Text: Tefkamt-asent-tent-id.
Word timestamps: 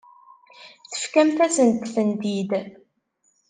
Tefkamt-asent-tent-id. 0.91 2.51